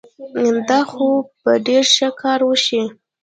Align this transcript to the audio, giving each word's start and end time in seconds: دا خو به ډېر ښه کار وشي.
دا 0.69 0.79
خو 0.91 1.05
به 1.43 1.53
ډېر 1.67 1.83
ښه 1.95 2.09
کار 2.21 2.39
وشي. 2.45 2.81